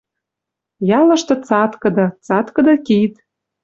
[0.99, 3.13] Ялышты цаткыды, цаткыды кид.